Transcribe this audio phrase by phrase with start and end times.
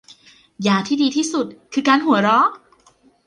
[0.67, 2.47] ยาที่ดีที่สุดคือการหัวเราะ